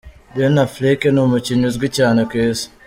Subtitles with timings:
[0.35, 2.67] Ben Affleck ni umukinnyi uzwi cyane ku Isi.